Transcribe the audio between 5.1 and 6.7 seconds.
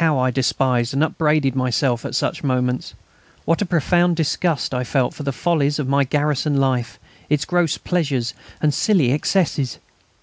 for the follies of my garrison